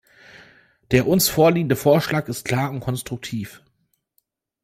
Der 0.89 1.05
uns 1.05 1.29
vorliegende 1.29 1.75
Vorschlag 1.75 2.27
ist 2.27 2.43
klar 2.43 2.71
und 2.71 2.79
konstruktiv. 2.79 3.61